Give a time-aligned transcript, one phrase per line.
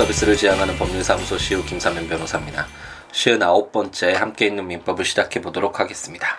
[0.00, 2.66] 서비스를 지향하는 법률사무소 시우 김사면 변호사입니다.
[3.12, 6.38] 59번째 함께 있는 민법을 시작해 보도록 하겠습니다.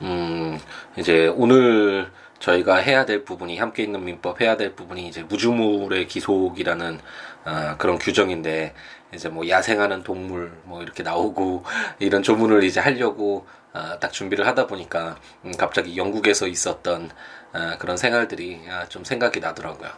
[0.00, 0.58] 음,
[0.96, 7.00] 이제 오늘 저희가 해야 될 부분이 함께 있는 민법 해야 될 부분이 이제 무주물의 기속이라는
[7.44, 8.72] 어, 그런 규정인데
[9.14, 11.64] 이제 뭐 야생하는 동물 뭐 이렇게 나오고
[12.00, 17.10] 이런 조문을 이제 하려고 어, 딱 준비를 하다 보니까 음, 갑자기 영국에서 있었던
[17.52, 19.90] 어, 그런 생활들이 아, 좀 생각이 나더라고요.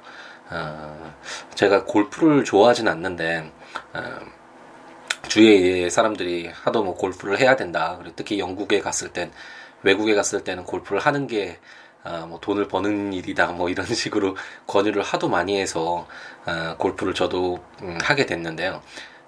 [0.52, 1.15] 어,
[1.55, 3.51] 제가 골프를 좋아하진 않는데
[3.95, 4.02] 어,
[5.28, 7.97] 주위에 사람들이 하도 뭐 골프를 해야 된다.
[7.98, 9.33] 그리고 특히 영국에 갔을 땐
[9.83, 11.59] 외국에 갔을 때는 골프를 하는 게
[12.05, 14.36] 아, 뭐 돈을 버는 일이다 뭐 이런 식으로
[14.67, 16.06] 권유를 하도 많이 해서
[16.45, 18.83] 아, 골프를 저도 음, 하게 됐는데요.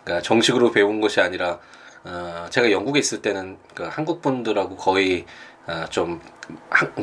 [0.05, 1.61] 그러니까 정식으로 배운 것이 아니라
[2.05, 5.25] 어, 제가 영국에 있을 때는 그 한국 분들하고 거의
[5.67, 6.20] 어, 좀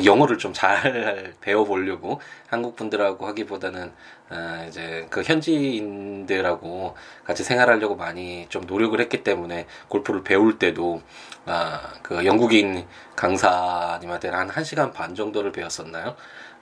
[0.03, 3.91] 영어를 좀 잘 배워보려고 한국 분들하고 하기보다는
[4.29, 6.95] 어, 이제 그 현지인들하고
[7.25, 11.01] 같이 생활하려고 많이 좀 노력을 했기 때문에 골프를 배울 때도
[11.45, 16.15] 아, 그 영국인 강사님한테는 한 1시간 반 정도를 배웠었나요?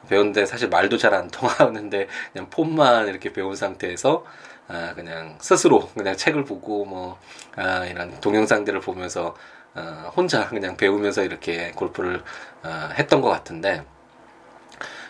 [0.09, 4.23] 배웠는데 사실 말도 잘 안 통하는데 그냥 폼만 이렇게 배운 상태에서
[4.67, 7.19] 아, 그냥 스스로 그냥 책을 보고 뭐
[7.55, 9.35] 아, 이런 동영상들을 보면서
[9.75, 12.23] 어, 혼자 그냥 배우면서 이렇게 골프를
[12.63, 13.85] 어, 했던 것 같은데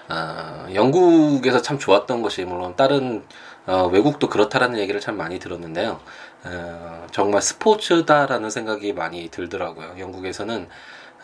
[0.09, 3.23] 어, 영국에서 참 좋았던 것이 물론 다른
[3.67, 5.99] 어, 외국도 그렇다라는 얘기를 참 많이 들었는데요.
[6.45, 9.95] 어, 정말 스포츠다라는 생각이 많이 들더라고요.
[9.99, 10.67] 영국에서는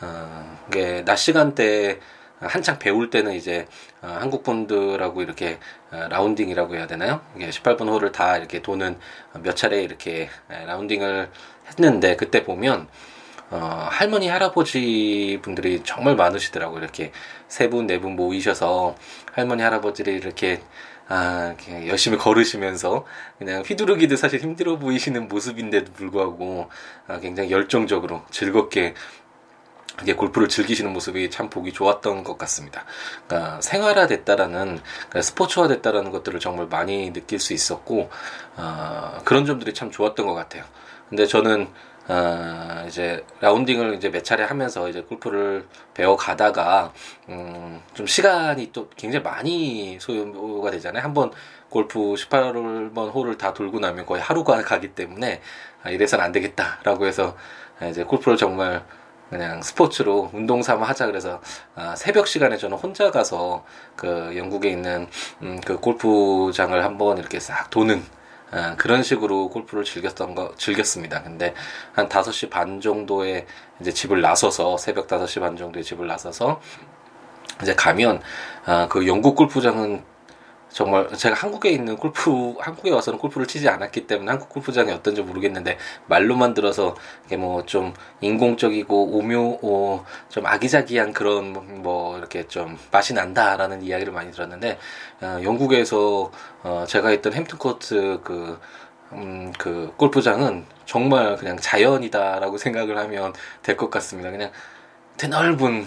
[0.01, 1.99] 어, 이게 낮 시간대
[2.39, 3.65] 한창 배울 때는 이제
[4.01, 5.57] 어, 한국 분들하고 이렇게
[5.91, 7.21] 어, 라운딩이라고 해야 되나요?
[7.35, 8.99] 이게 18번 홀을 다 이렇게 도는
[9.41, 11.31] 몇 차례 이렇게 라운딩을
[11.69, 12.87] 했는데 그때 보면
[13.55, 16.79] 어, 할머니 할아버지 분들이 정말 많으시더라고요.
[16.81, 17.11] 이렇게
[17.47, 18.95] 세 분, 네 분 모이셔서
[19.31, 20.61] 할머니 할아버지를 이렇게
[21.07, 21.55] 아,
[21.87, 23.05] 열심히 걸으시면서
[23.37, 26.69] 그냥 휘두르기도 사실 힘들어 보이시는 모습인데도 불구하고
[27.07, 28.93] 아, 굉장히 열정적으로 즐겁게
[30.01, 32.83] 이게 골프를 즐기시는 모습이 참 보기 좋았던 것 같습니다.
[33.27, 38.09] 그러니까 생활화 됐다라는 그러니까 스포츠화 됐다라는 것들을 정말 많이 느낄 수 있었고
[38.57, 40.63] 어, 그런 점들이 참 좋았던 것 같아요.
[41.09, 41.69] 근데 저는
[42.07, 46.93] 어, 이제 라운딩을 이제 몇 차례 하면서 이제 골프를 배워 가다가
[47.29, 51.03] 음, 좀 시간이 또 굉장히 많이 소요가 되잖아요.
[51.03, 51.31] 한번
[51.69, 55.41] 골프 18번 홀을 다 돌고 나면 거의 하루가 가기 때문에
[55.83, 57.35] 아, 이래서는 안 되겠다라고 해서
[57.89, 58.85] 이제 골프를 정말
[59.29, 61.41] 그냥 스포츠로 운동 삼아 하자 그래서
[61.75, 65.07] 아, 새벽 시간에 저는 혼자 가서 그 영국에 있는
[65.41, 68.01] 음, 그 골프장을 한번 이렇게 싹 도는 아,
[68.77, 71.23] 그런 식으로 골프를 즐겼던 거 즐겼습니다.
[71.23, 71.53] 근데
[71.93, 73.45] 한 5시 반 정도에
[73.81, 76.61] 이제 집을 나서서 새벽 5시 반 정도에 집을 나서서
[77.61, 78.21] 이제 가면
[78.65, 80.14] 아, 그 영국 골프장은
[80.75, 85.77] 정말 제가 한국에 있는 골프 한국에 와서는 골프를 치지 않았기 때문에 한국 골프장이 어떤지 모르겠는데
[86.07, 93.13] 말로만 들어서 이게 뭐 좀 인공적이고 오묘 오, 좀 아기자기한 그런 뭐 이렇게 좀 맛이
[93.13, 94.77] 난다라는 이야기를 많이 들었는데
[95.21, 96.29] 어, 영국에서
[96.63, 98.59] 어, 제가 있던 햄튼 코트 그
[99.13, 103.31] 음, 그 골프장은 정말 그냥 자연이다라고 생각을 하면
[103.63, 104.29] 될 것 같습니다.
[104.29, 104.51] 그냥
[105.17, 105.85] 대넓은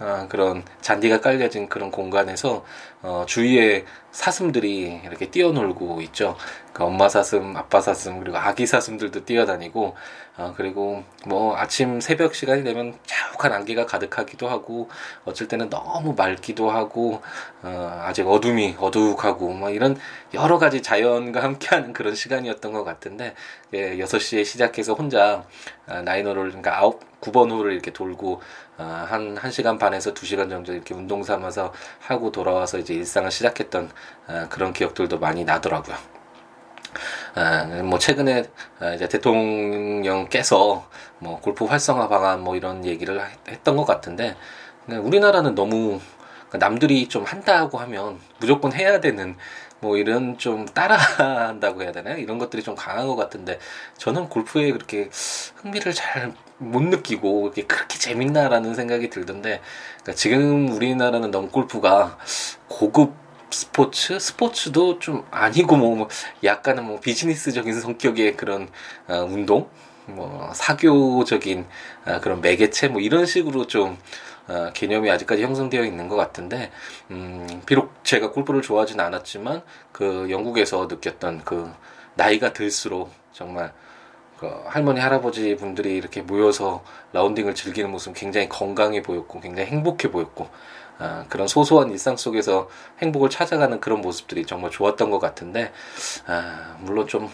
[0.00, 2.64] 어, 그런 잔디가 깔려진 그런 공간에서
[3.04, 6.36] 어, 주위에 사슴들이 이렇게 뛰어놀고 있죠.
[6.72, 9.94] 그 엄마 사슴, 아빠 사슴 그리고 아기 사슴들도 뛰어다니고
[10.36, 14.88] 어, 그리고 뭐 아침 새벽 시간이 되면 자욱한 안개가 가득하기도 하고
[15.26, 17.22] 어쩔 때는 너무 맑기도 하고
[17.62, 19.98] 어, 아직 어둠이 어둑하고 뭐 이런
[20.32, 23.34] 여러 가지 자연과 함께하는 그런 시간이었던 것 같은데
[23.74, 25.44] 예, 6시에 시작해서 혼자
[25.86, 28.40] 아, 나인홀을 그러니까 아홉 9번 홀을 이렇게 돌고
[28.76, 33.90] 어, 한 1시간 반에서 2시간 정도 이렇게 운동 삼아서 하고 돌아와서 이제 일상을 시작했던
[34.28, 35.96] 어, 그런 기억들도 많이 나더라고요.
[37.34, 38.44] 아, 뭐 최근에
[38.80, 40.88] 아, 이제 대통령께서
[41.18, 44.36] 뭐 골프 활성화 방안 뭐 이런 얘기를 했던 것 같은데
[44.88, 46.00] 우리나라는 너무
[46.52, 49.36] 남들이 좀 한다고 하면 무조건 해야 되는
[49.84, 52.18] 뭐 이런 좀 따라한다고 해야 되나요?
[52.18, 53.58] 이런 것들이 좀 강한 것 같은데
[53.98, 55.10] 저는 골프에 그렇게
[55.62, 59.60] 흥미를 잘 못 느끼고 이게 그렇게 재밌나라는 생각이 들던데
[60.02, 62.18] 그러니까 지금 우리나라는 너무 골프가
[62.68, 63.14] 고급
[63.50, 66.08] 스포츠 스포츠도 좀 아니고 뭐, 뭐
[66.42, 68.68] 약간은 뭐 비즈니스적인 성격의 그런
[69.08, 69.68] 어, 운동
[70.06, 71.66] 뭐 사교적인
[72.06, 73.96] 어, 그런 매개체 뭐 이런 식으로 좀
[74.48, 76.70] 어, 개념이 아직까지 형성되어 있는 것 같은데
[77.10, 79.62] 음, 비록 제가 골프를 좋아하진 않았지만
[79.92, 81.70] 그 영국에서 느꼈던 그
[82.14, 83.72] 나이가 들수록 정말
[84.38, 90.48] 그 할머니 할아버지 분들이 이렇게 모여서 라운딩을 즐기는 모습 굉장히 건강해 보였고 굉장히 행복해 보였고
[90.98, 92.68] 아, 그런 소소한 일상 속에서
[93.00, 95.72] 행복을 찾아가는 그런 모습들이 정말 좋았던 것 같은데
[96.26, 97.30] 아, 물론 좀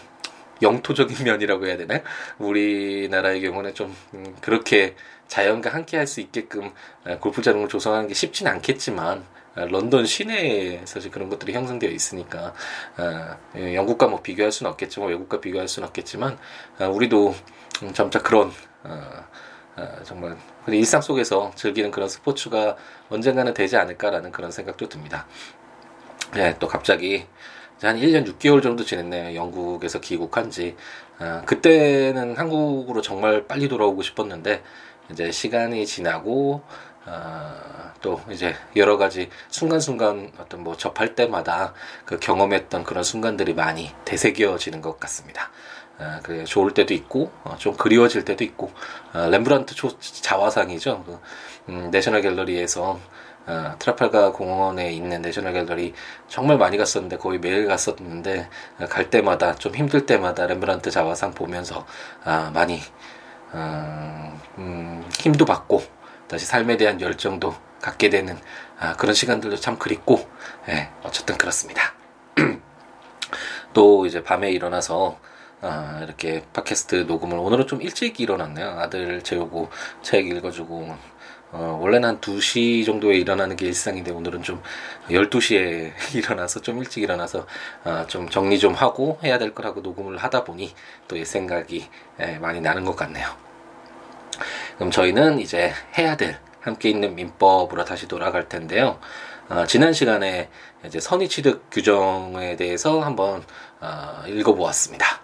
[0.61, 2.01] 영토적인 면이라고 해야 되나?
[2.39, 4.95] 우리나라의 경우는 좀 음, 그렇게
[5.31, 6.73] 자연과 함께 할 수 있게끔
[7.05, 9.23] 아, 골프장을 조성하는 게 쉽진 않겠지만
[9.55, 12.53] 아, 런던 시내에서 그런 것들이 형성되어 있으니까
[12.97, 16.37] 아, 예, 영국과 뭐 비교할 수는 없겠지만 외국과 비교할 수는 없겠지만
[16.79, 17.33] 아, 우리도
[17.93, 18.51] 점차 그런
[20.03, 20.37] 정말
[20.67, 22.75] 일상 속에서 즐기는 그런 스포츠가
[23.09, 25.25] 언젠가는 되지 않을까라는 그런 생각도 듭니다.
[26.33, 27.25] 네, 또 갑자기
[27.81, 29.35] 한 1년 6개월 정도 지냈네요.
[29.35, 30.75] 영국에서 귀국한 지.
[31.17, 34.61] 아, 그때는 한국으로 정말 빨리 돌아오고 싶었는데,
[35.11, 36.61] 이제 시간이 지나고,
[37.05, 41.73] 아, 또 이제 여러 가지 순간순간 어떤 뭐 접할 때마다
[42.05, 45.51] 그 경험했던 그런 순간들이 많이 되새겨지는 것 같습니다.
[45.97, 48.71] 아, 그 좋을 때도 있고 어, 좀 그리워질 때도 있고
[49.13, 51.03] 아, 렘브란트 초, 자화상이죠.
[51.05, 51.19] 그,
[51.69, 52.99] 음, 내셔널 갤러리에서
[53.47, 55.93] 어, 트라팔가 공원에 있는 내셔널 갤러리
[56.27, 58.49] 정말 많이 갔었는데 거의 매일 갔었는데
[58.79, 61.85] 어, 갈 때마다 좀 힘들 때마다 렘브란트 자화상 보면서
[62.23, 62.79] 아, 많이 어,
[63.53, 65.83] 음, 힘도 받고
[66.27, 68.37] 다시 삶에 대한 열정도 갖게 되는
[68.79, 70.27] 아, 그런 시간들도 참 그립고
[70.69, 71.93] 예, 어쨌든 그렇습니다.
[73.73, 75.19] 또 이제 밤에 일어나서
[75.61, 78.79] 아, 이렇게 팟캐스트 녹음을 오늘은 좀 일찍 일어났네요.
[78.79, 79.69] 아들 재우고
[80.01, 80.97] 책 읽어주고
[81.51, 84.61] 어, 원래는 한 2시 정도에 일어나는 게 일상인데 오늘은 좀
[85.09, 87.45] 12시에 일어나서 좀 일찍 일어나서
[87.83, 90.73] 어, 좀 정리 좀 하고 해야 될 거라고 녹음을 하다 보니
[91.07, 91.87] 또 이 생각이
[92.19, 93.27] 예, 많이 나는 것 같네요.
[94.77, 98.99] 그럼 저희는 이제 해야 될 함께 있는 민법으로 다시 돌아갈 텐데요.
[99.49, 100.49] 어, 지난 시간에
[100.85, 103.43] 이제 선의취득 규정에 대해서 한번
[103.79, 105.20] 어, 읽어보았습니다.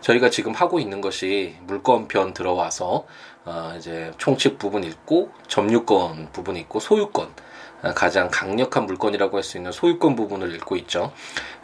[0.00, 3.06] 저희가 지금 하고 있는 것이 물권편 들어와서
[3.44, 7.28] 어, 이제 총칙 부분 있고 점유권 부분 있고 소유권
[7.82, 11.12] 어, 가장 강력한 물건이라고 할 수 있는 소유권 부분을 읽고 있죠.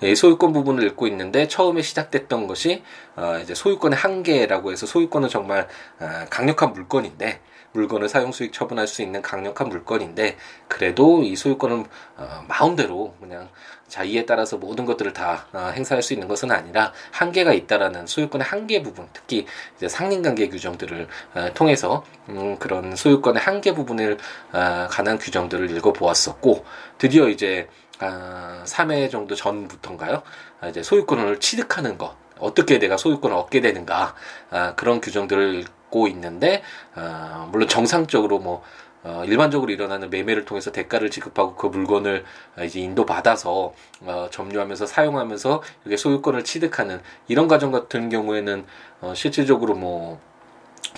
[0.03, 2.83] 이 소유권 부분을 읽고 있는데 처음에 시작됐던 것이
[3.17, 5.69] 어, 이제 소유권의 한계라고 해서 소유권은 정말
[6.01, 7.41] 어, 강력한 물건인데
[7.73, 10.37] 물건을 사용 수익 처분할 수 있는 강력한 물건인데
[10.69, 11.85] 그래도 이 소유권을
[12.17, 13.49] 어, 마음대로 그냥
[13.89, 18.83] 자의에 따라서 모든 것들을 다 어, 행사할 수 있는 것은 아니라 한계가 있다라는 소유권의 한계
[18.83, 19.47] 부분, 특히
[19.77, 24.19] 이제 상린관계 규정들을 어, 통해서 음, 그런 소유권의 한계 부분을
[24.53, 26.65] 어, 관한 규정들을 읽어보았었고
[26.99, 27.69] 드디어 이제
[28.01, 30.23] 아, 3회 정도 전부터인가요?
[30.61, 32.17] 아, 이제 소유권을 취득하는 것.
[32.39, 34.15] 어떻게 내가 소유권을 얻게 되는가
[34.51, 36.63] 아, 그런 규정들을 읽고 있는데
[36.95, 38.63] 아, 물론 정상적으로 뭐
[39.05, 42.25] 어, 일반적으로 일어나는 매매를 통해서 대가를 지급하고 그 물건을
[42.65, 48.65] 이제 인도받아서 어, 점유하면서 사용하면서 이게 소유권을 취득하는 이런 과정 같은 경우에는
[49.03, 50.19] 어, 실질적으로 뭐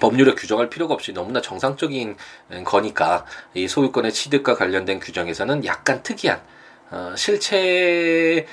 [0.01, 2.17] 법률에 규정할 필요가 없이 너무나 정상적인
[2.65, 3.25] 거니까
[3.55, 6.41] 이 소유권의 취득과 관련된 규정에서는 약간 특이한
[6.91, 8.45] 어, 실체적인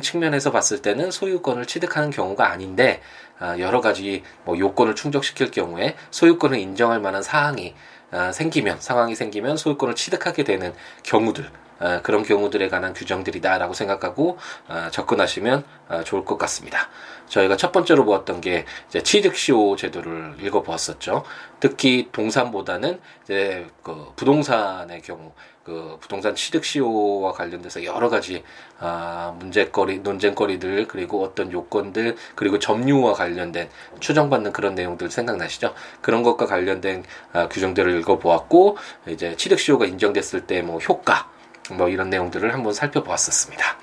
[0.00, 3.02] 측면에서 봤을 때는 소유권을 취득하는 경우가 아닌데
[3.40, 9.56] 어, 여러 가지 뭐 요건을 충족시킬 경우에 소유권을 인정할 만한 사항이 아, 생기면 상황이 생기면
[9.56, 14.38] 소유권을 취득하게 되는 경우들 아, 그런 경우들에 관한 규정들이다라고 생각하고
[14.68, 15.64] 아, 접근하시면
[16.04, 16.88] 좋을 것 같습니다.
[17.28, 21.24] 저희가 첫 번째로 보았던 게 이제 취득시효 제도를 읽어보았었죠.
[21.60, 25.32] 특히 동산보다는 이제 그 부동산의 경우
[25.64, 28.44] 그 부동산 취득시효와 관련돼서 여러 가지
[28.78, 35.74] 아, 문제거리, 논쟁거리들 그리고 어떤 요건들 그리고 점유와 관련된 추정받는 그런 내용들 생각나시죠?
[36.02, 38.76] 그런 것과 관련된 아, 규정들을 읽어보았고
[39.08, 41.28] 이제 취득시효가 인정됐을 때 뭐 효과
[41.72, 43.78] 뭐 이런 내용들을 한번 살펴보았었습니다.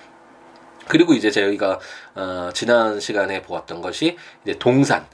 [0.88, 1.80] 그리고 이제 저희가
[2.16, 5.06] 어, 지난 시간에 보았던 것이 이제 동산 어,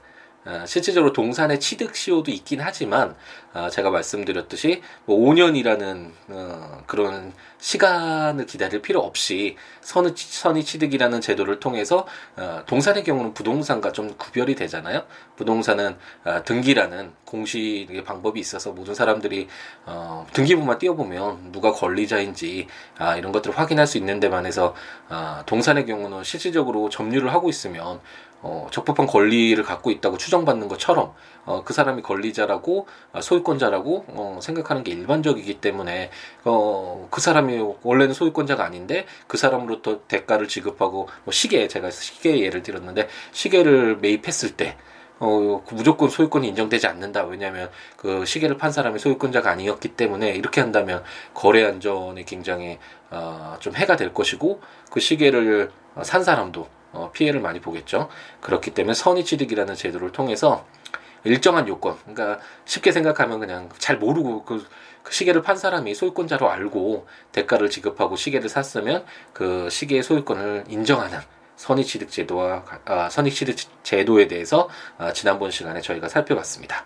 [0.66, 3.14] 실질적으로 동산의 취득 시효도 있긴 하지만
[3.54, 12.06] 어, 제가 말씀드렸듯이 뭐 5년이라는 어, 그런 시간을 기다릴 필요 없이 선의, 취득이라는 제도를 통해서
[12.36, 15.04] 어, 동산의 경우는 부동산과 좀 구별이 되잖아요.
[15.36, 19.48] 부동산은 어, 등기라는 공식의 방법이 있어서 모든 사람들이
[19.86, 24.74] 어, 등기부만 띄워보면 누가 권리자인지 아, 이런 것들을 확인할 수 있는 데만 해서
[25.08, 28.00] 아, 동산의 경우는 실질적으로 점유를 하고 있으면
[28.40, 31.12] 어, 적법한 권리를 갖고 있다고 추정받는 것처럼
[31.44, 36.10] 어, 그 사람이 권리자라고 아, 소유권자라고 어, 생각하는 게 일반적이기 때문에
[36.44, 42.62] 어, 그 사람이 원래는 소유권자가 아닌데 그 사람으로부터 대가를 지급하고 뭐 시계 제가 시계 예를
[42.62, 44.76] 들었는데 시계를 매입했을 때
[45.20, 47.24] 어, 그 무조건 소유권이 인정되지 않는다.
[47.24, 51.02] 왜냐하면 그 시계를 판 사람이 소유권자가 아니었기 때문에 이렇게 한다면
[51.34, 52.78] 거래 안전에 굉장히
[53.10, 58.08] 어, 좀 해가 될 것이고 그 시계를 산 사람도 어, 피해를 많이 보겠죠.
[58.40, 60.64] 그렇기 때문에 선의 취득이라는 제도를 통해서
[61.24, 61.96] 일정한 요건.
[62.04, 64.66] 그러니까 쉽게 생각하면 그냥 잘 모르고 그,
[65.02, 71.18] 그 시계를 판 사람이 소유권자로 알고 대가를 지급하고 시계를 샀으면 그 시계의 소유권을 인정하는
[71.56, 76.84] 선의취득 제도와 아, 선의취득 제도에 대해서 아, 지난번 시간에 저희가 살펴봤습니다.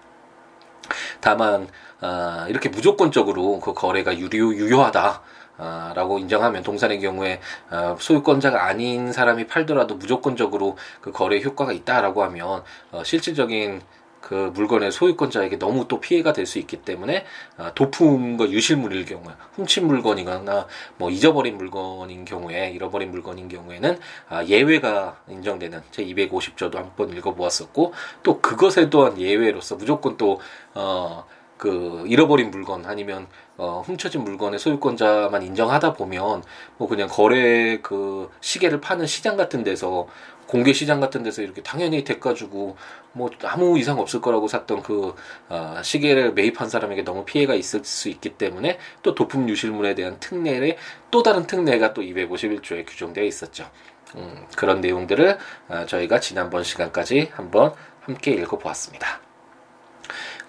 [1.20, 1.68] 다만
[2.00, 5.22] 아, 이렇게 무조건적으로 그 거래가 유료 유효하다.
[5.62, 7.40] 아, 라고 인정하면 동산의 경우에
[7.70, 13.80] 아, 소유권자가 아닌 사람이 팔더라도 무조건적으로 그 거래 효과가 있다라고 하면 어, 실질적인
[14.20, 17.24] 그 물건의 소유권자에게 너무 또 피해가 될 수 있기 때문에
[17.56, 20.66] 아, 도품과 유실물일 경우에 훔친 물건이거나
[20.96, 27.92] 뭐 잊어버린 물건인 경우에 잃어버린 물건인 경우에는 아, 예외가 인정되는 제 250조도 한번 읽어보았었고
[28.24, 30.40] 또 그것에 또한 예외로서 무조건 또
[30.74, 31.24] 어.
[31.62, 33.28] 그 잃어버린 물건 아니면
[33.62, 36.42] 어 훔쳐진 물건의 소유권자만 인정하다 보면
[36.78, 40.08] 뭐 그냥 거래 그 시계를 파는 시장 같은 데서
[40.48, 42.76] 공개 시장 같은 데서 이렇게 당연히 대가 주고
[43.12, 45.14] 뭐 아무 이상 없을 거라고 샀던 그
[45.48, 50.76] 어, 시계를 매입한 사람에게 너무 피해가 있을 수 있기 때문에 또 도품 유실물에 대한 특례를
[51.12, 53.70] 또 다른 특례가 또 251조에 규정되어 있었죠.
[54.16, 55.38] 음, 그런 내용들을
[55.68, 59.20] 어, 저희가 지난번 시간까지 한번 함께 읽어보았습니다.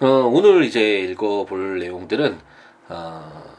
[0.00, 2.53] 어, 오늘 이제 읽어볼 내용들은
[2.88, 3.54] 어,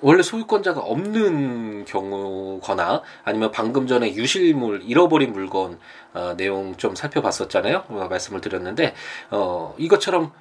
[0.00, 5.78] 원래 소유권자가 없는 경우거나 아니면 방금 전에 유실물 잃어버린 물건
[6.14, 7.84] 어, 내용 좀 살펴봤었잖아요.
[7.88, 8.94] 어, 말씀을 드렸는데
[9.30, 10.32] 어, 이것처럼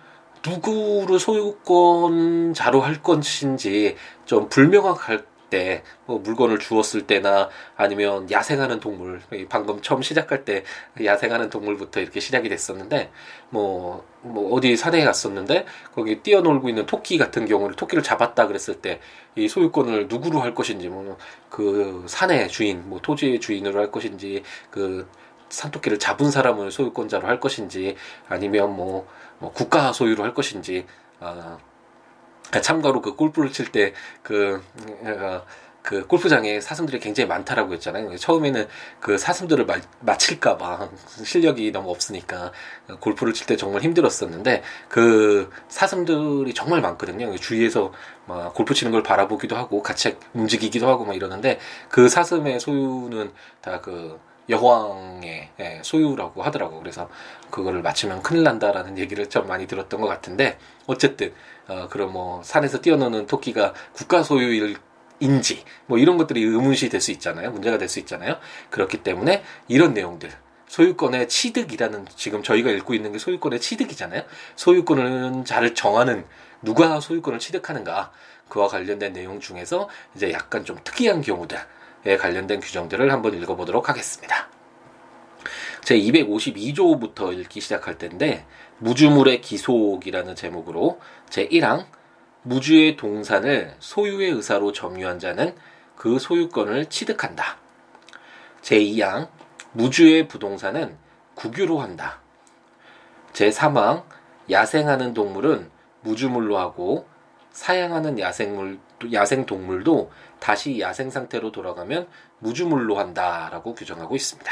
[0.46, 9.82] 누구를 소유권자로 할 것인지 좀 불명확할 때 뭐 물건을 주었을 때나 아니면 야생하는 동물 방금
[9.82, 10.63] 처음 시작할 때
[11.04, 13.12] 야생하는 동물부터 이렇게 시작이 됐었는데
[13.50, 19.00] 뭐뭐 뭐 어디 산에 갔었는데 거기 뛰어놀고 있는 토끼 같은 경우를 토끼를 잡았다 그랬을 때
[19.38, 21.18] 이 소유권을 누구로 할 것인지 뭐
[21.50, 25.08] 그 산의 주인 뭐 토지의 주인으로 할 것인지 그
[25.50, 27.96] 산토끼를 잡은 사람을 소유권자로 할 것인지
[28.27, 29.08] 아니면 뭐,
[29.39, 30.86] 뭐 국가 소유로 할 것인지
[31.20, 31.58] 아
[32.62, 34.62] 참고로 그 골프를 칠 때그
[35.04, 35.42] 어,
[35.88, 38.18] 그 골프장에 사슴들이 굉장히 많다라고 했잖아요.
[38.18, 38.68] 처음에는
[39.00, 40.89] 그 사슴들을 마, 맞힐까봐
[41.24, 42.51] 실력이 너무 없으니까
[43.00, 47.34] 골프를 칠 때 정말 힘들었었는데 그 사슴들이 정말 많거든요.
[47.38, 47.94] 주위에서
[48.25, 51.58] 막 골프 치는 걸 바라보기도 하고 같이 움직이기도 하고 막 이러는데
[51.89, 56.80] 그 사슴의 소유는 다 그 여왕의 예, 소유라고 하더라고.
[56.80, 57.10] 그래서
[57.50, 61.34] 그거를 맞추면 큰일 난다라는 얘기를 좀 많이 들었던 것 같은데 어쨌든
[61.68, 64.77] 어, 그럼 뭐 산에서 뛰어노는 토끼가 국가 소유일
[65.20, 67.51] 인지 뭐 이런 것들이 의문시 될 수 있잖아요.
[67.51, 68.38] 문제가 될 수 있잖아요.
[68.70, 70.30] 그렇기 때문에 이런 내용들
[70.68, 74.24] 소유권의 취득이라는 지금 저희가 읽고 있는 게 소유권의 취득이잖아요.
[74.56, 76.25] 소유권은 잘 정하는
[76.62, 78.12] 누가 소유권을 취득하는가
[78.50, 81.60] 그와 관련된 내용 중에서 이제 약간 좀 특이한 경우들에
[82.16, 84.48] 관련된 규정들을 한번 읽어보도록 하겠습니다.
[85.84, 88.46] 제 252조부터 읽기 시작할 텐데
[88.80, 91.00] 무주물의 기속이라는 제목으로
[91.30, 91.86] 제 1항
[92.44, 95.56] 무주의 동산을 소유의 의사로 점유한 자는
[95.96, 97.58] 그 소유권을 취득한다.
[98.62, 99.30] 제 2항
[99.74, 100.98] 무주의 부동산은
[101.36, 102.22] 국유로 한다.
[103.34, 104.04] 제 3항
[104.50, 105.70] 야생하는 동물은
[106.02, 107.08] 무주물로 하고
[107.52, 108.80] 사양하는 야생물
[109.13, 112.08] 야생 동물도 다시 야생 상태로 돌아가면
[112.39, 114.51] 무주물로 한다라고 규정하고 있습니다.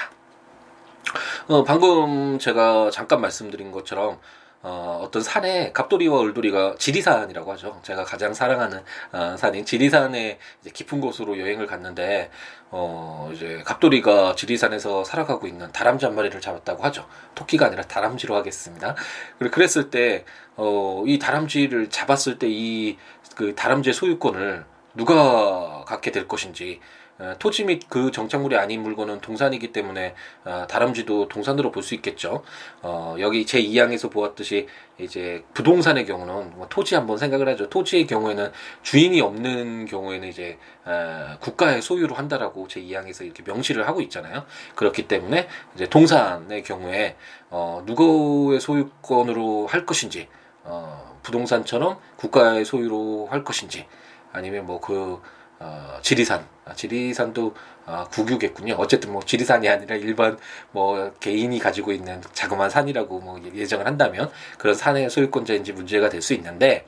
[1.48, 4.20] 어, 방금 제가 잠깐 말씀드린 것처럼
[4.68, 7.80] 어, 어떤 산에 갑돌이와 을돌이가 지리산이라고 하죠.
[7.84, 10.40] 제가 가장 사랑하는 어, 산인 지리산의
[10.74, 12.32] 깊은 곳으로 여행을 갔는데
[12.72, 17.08] 어, 이제 갑돌이가 지리산에서 살아가고 있는 다람쥐 한 마리를 잡았다고 하죠.
[17.36, 18.96] 토끼가 아니라 다람쥐로 하겠습니다.
[19.38, 20.26] 그리고 그랬을 때
[20.58, 22.98] 어, 이 다람쥐를 잡았을 때 이
[23.36, 26.80] 그 다람쥐의 소유권을 누가 갖게 될 것인지
[27.18, 32.44] 어, 토지 및 그 정착물이 아닌 물건은 동산이기 때문에 어, 다람쥐도 동산으로 볼 수 있겠죠.
[32.82, 37.70] 어, 여기 제 2항에서 보았듯이 이제 부동산의 경우는 뭐 토지 한번 생각을 하죠.
[37.70, 38.52] 토지의 경우에는
[38.84, 44.46] 주인이 없는 경우에는 이제 어, 국가의 소유로 한다라고 제 2항에서 이렇게 명시를 하고 있잖아요.
[44.76, 47.16] 그렇기 때문에 이제 동산의 경우에
[47.50, 50.28] 어, 누구의 소유권으로 할 것인지
[50.66, 53.88] 어, 부동산처럼 국가의 소유로 할 것인지
[54.32, 55.22] 아니면 뭐그
[55.60, 57.56] 어, 지리산, 아, 지리산도
[57.86, 58.76] 어, 국유겠군요.
[58.78, 60.38] 어쨌든 뭐 지리산이 아니라 일반
[60.72, 66.34] 뭐 개인이 가지고 있는 자그마한 산이라고 뭐 예정을 한다면 그런 산의 소유권자인지 문제가 될 수
[66.34, 66.86] 있는데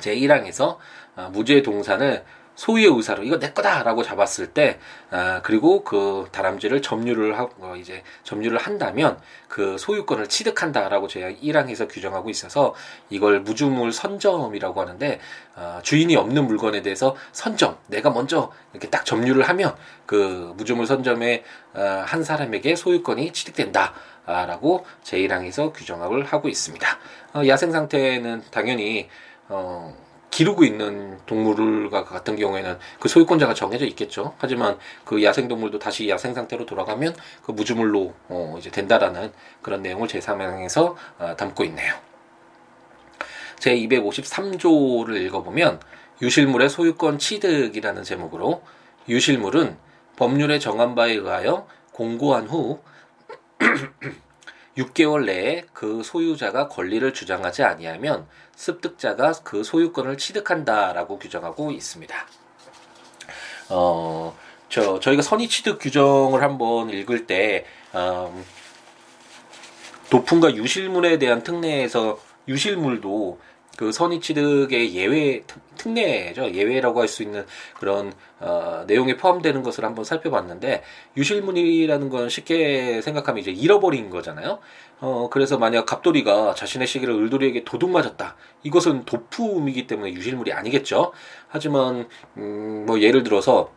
[0.00, 0.76] 제 1항에서
[1.16, 2.24] 어, 무죄 동산을
[2.56, 4.78] 소유의 의사로 이거 내 거다라고 잡았을 때
[5.10, 11.88] 아, 그리고 그 다람쥐를 점유를 하고 어, 이제 점유를 한다면 그 소유권을 취득한다라고 제가 1항에서
[11.88, 12.74] 규정하고 있어서
[13.10, 15.20] 이걸 무주물 선점이라고 하는데
[15.54, 21.44] 아, 주인이 없는 물건에 대해서 선점 내가 먼저 이렇게 딱 점유를 하면 그 무주물 선점에
[21.74, 23.94] 아, 한 사람에게 소유권이 취득된다.
[24.26, 26.98] 라고 제1항에서 규정을 하고 있습니다.
[27.34, 29.08] 어, 야생 상태는 당연히
[29.48, 29.94] 어,
[30.36, 34.34] 기르고 있는 동물과 같은 경우에는 그 소유권자가 정해져 있겠죠.
[34.36, 40.08] 하지만 그 야생 동물도 다시 야생 상태로 돌아가면 그 무주물로 어, 이제 된다라는 그런 내용을
[40.08, 41.94] 제3항에서 어, 담고 있네요.
[43.58, 45.80] 제 253조를 읽어보면
[46.20, 48.62] 유실물의 소유권 취득이라는 제목으로
[49.08, 49.78] 유실물은
[50.16, 52.80] 법률에 정한 바에 의하여 공고한 후
[54.76, 62.14] 6개월 내에 그 소유자가 권리를 주장하지 아니하면 습득자가 그 소유권을 취득한다라고 규정하고 있습니다.
[63.70, 64.36] 어,
[64.68, 67.64] 저 저희가 선의 취득 규정을 한번 읽을 때
[67.94, 68.44] 음,
[70.10, 72.18] 도품과 유실물에 대한 특례에서
[72.48, 73.40] 유실물도
[73.76, 75.42] 그 선의 취득의 예외
[75.76, 77.46] 특례죠 예외라고 할 수 있는
[77.78, 80.82] 그런 어, 내용에 포함되는 것을 한번 살펴봤는데
[81.16, 84.58] 유실물이라는 건 쉽게 생각하면 이제 잃어버린 거잖아요.
[85.00, 88.36] 어 그래서 만약 갑돌이가 자신의 시계를 을돌이에게 도둑 맞았다.
[88.62, 91.12] 이것은 도품이기 때문에 유실물이 아니겠죠.
[91.48, 93.70] 하지만 음 뭐 예를 들어서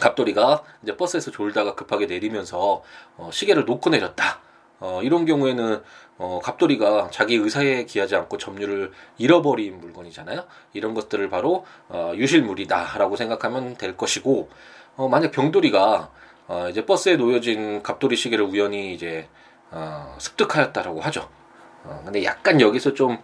[0.00, 2.82] 갑돌이가 이제 버스에서 졸다가 급하게 내리면서
[3.16, 4.40] 어, 시계를 놓고 내렸다.
[4.80, 5.82] 어, 이런 경우에는
[6.16, 10.44] 어, 갑돌이가 자기 의사에 기하지 않고 점유를 잃어버린 물건이잖아요.
[10.72, 14.48] 이런 것들을 바로 어, 유실물이다라고 생각하면 될 것이고
[14.96, 16.10] 어, 만약 병돌이가
[16.46, 19.28] 어, 이제 버스에 놓여진 갑돌이 시계를 우연히 이제
[19.70, 21.28] 어, 습득하였다라고 하죠.
[21.84, 23.18] 어, 근데 약간 여기서 좀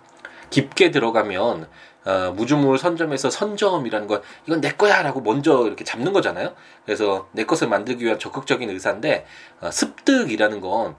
[0.51, 1.69] 깊게 들어가면
[2.07, 6.55] 어, 무주물 선점에서 선점이라는 건 이건 내 거야라고 먼저 이렇게 잡는 거잖아요.
[6.85, 9.27] 그래서 내 것을 만들기 위한 적극적인 의사인데
[9.61, 10.97] 어, 습득이라는 건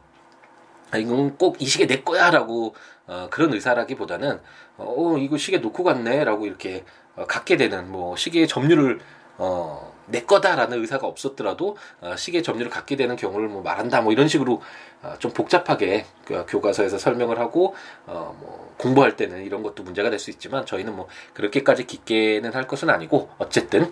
[0.91, 2.75] 아, 이건 꼭 이 시계 내 거야라고
[3.07, 4.39] 어, 그런 의사라기보다는
[4.77, 6.83] 어 이거 시계 놓고 갔네라고 이렇게
[7.15, 8.99] 어, 갖게 되는 뭐 시계의 점유를
[9.38, 14.27] 어, 내 거다라는 의사가 없었더라도 어, 시계 점유를 갖게 되는 경우를 뭐 말한다 뭐 이런
[14.27, 14.62] 식으로
[15.01, 17.75] 어, 좀 복잡하게 그 교과서에서 설명을 하고
[18.06, 22.67] 어, 뭐 공부할 때는 이런 것도 문제가 될 수 있지만 저희는 뭐 그렇게까지 깊게는 할
[22.67, 23.91] 것은 아니고 어쨌든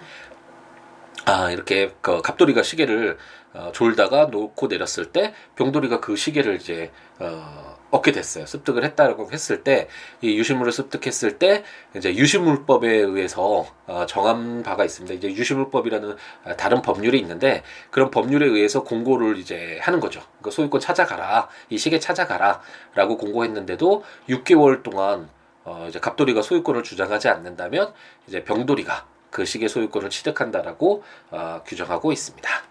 [1.25, 3.17] 아 이렇게 그 갑돌이가 시계를
[3.53, 8.45] 어, 졸다가 놓고 내렸을 때 병돌이가 그 시계를 이제 어, 얻게 됐어요.
[8.45, 9.87] 습득을 했다라고 했을 때
[10.21, 11.63] 이 유실물을 습득했을 때
[11.95, 15.15] 이제 유실물법에 의해서 어, 정한 바가 있습니다.
[15.15, 16.15] 이제 유실물법이라는
[16.57, 20.21] 다른 법률이 있는데 그런 법률에 의해서 공고를 이제 하는 거죠.
[20.41, 25.29] 그 소유권 찾아가라, 이 시계 찾아가라라고 공고했는데도 6개월 동안
[25.63, 27.93] 어, 이제 갑돌이가 소유권을 주장하지 않는다면
[28.27, 32.68] 이제 병돌이가 그 시계 소유권을 취득한다라고 어, 규정하고 있습니다.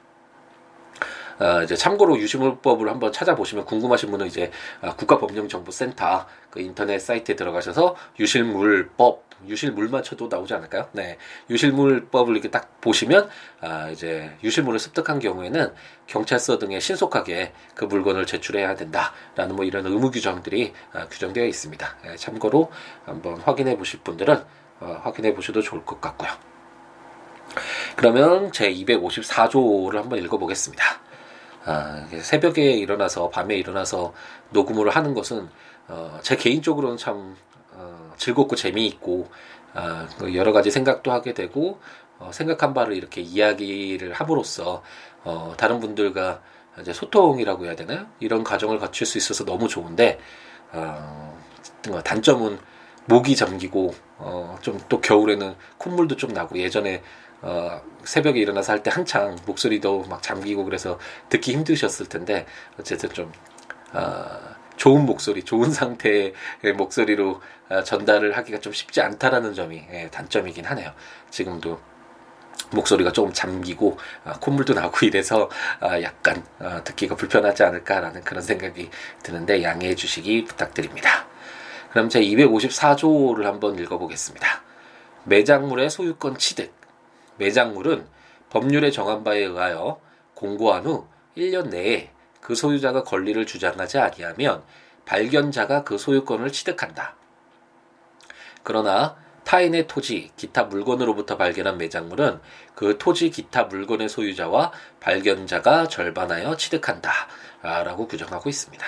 [1.39, 7.97] 어, 이제 참고로 유실물법을 한번 찾아보시면 궁금하신 분은 이제 어, 국가법령정보센터 그 인터넷 사이트에 들어가셔서
[8.19, 10.89] 유실물법 유실물만 쳐도 나오지 않을까요?
[10.93, 11.17] 네,
[11.49, 13.29] 유실물법을 이렇게 딱 보시면
[13.61, 15.73] 아 이제 유실물을 습득한 경우에는
[16.07, 21.97] 경찰서 등에 신속하게 그 물건을 제출해야 된다라는 뭐 이런 의무 규정들이 아, 규정되어 있습니다.
[22.03, 22.71] 네, 참고로
[23.05, 24.43] 한번 확인해 보실 분들은
[24.81, 26.31] 어, 확인해 보셔도 좋을 것 같고요.
[27.97, 31.08] 그러면 제 254조를 한번 읽어보겠습니다.
[31.69, 34.15] 아, 새벽에 일어나서 밤에 일어나서
[34.51, 35.49] 녹음을 하는 것은
[35.89, 37.37] 어, 제 개인적으로는 참
[37.73, 39.29] 어, 즐겁고 재미있고
[39.75, 41.79] 아, 그 여러 가지 생각도 하게 되고
[42.19, 44.83] 어, 생각한 바를 이렇게 이야기를 함으로써
[45.25, 46.41] 어, 다른 분들과
[46.81, 48.07] 이제 소통이라고 해야 되나요?
[48.21, 50.19] 이런 과정을 갖출 수 있어서 너무 좋은데
[50.73, 51.39] 어,
[52.05, 52.59] 단점은
[53.07, 57.03] 목이 잠기고 어, 좀 또 겨울에는 콧물도 좀 나고 예전에
[57.43, 60.99] 어, 새벽에 일어나서 할 때 한창 목소리도 막 잠기고 그래서
[61.29, 62.47] 듣기 힘드셨을 텐데
[62.79, 63.33] 어쨌든 좀
[63.93, 66.33] 어, 좋은 목소리, 좋은 상태의
[66.77, 70.93] 목소리로 어, 전달을 하기가 좀 쉽지 않다라는 점이 예, 단점이긴 하네요.
[71.31, 71.81] 지금도
[72.71, 78.91] 목소리가 조금 잠기고 어, 콧물도 나고 이래서 어, 약간 어, 듣기가 불편하지 않을까라는 그런 생각이
[79.23, 81.27] 드는데 양해해 주시기 부탁드립니다.
[81.91, 84.63] 그럼 제 254조를 한번 읽어보겠습니다.
[85.25, 86.78] 매장물의 소유권 취득.
[87.39, 88.07] 매장물은
[88.51, 90.01] 법률에 정한 바에 의하여
[90.35, 94.63] 공고한 후 1년 내에 그 소유자가 권리를 주장하지 아니하면
[95.05, 97.17] 발견자가 그 소유권을 취득한다.
[98.63, 102.41] 그러나 타인의 토지, 기타 물건으로부터 발견한 매장물은
[102.75, 107.11] 그 토지, 기타 물건의 소유자와 발견자가 절반하여 취득한다.
[107.63, 108.87] 라고 규정하고 있습니다.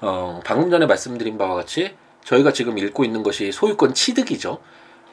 [0.00, 4.60] 어, 방금 전에 말씀드린 바와 같이 저희가 지금 읽고 있는 것이 소유권 취득이죠.